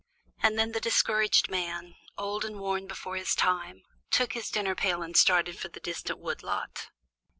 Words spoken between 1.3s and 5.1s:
man, old and worn before his time, took his dinner pail